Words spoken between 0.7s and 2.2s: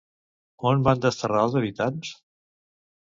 van desterrar els habitants?